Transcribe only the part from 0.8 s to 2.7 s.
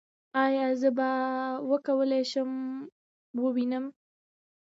زه به وکولی شم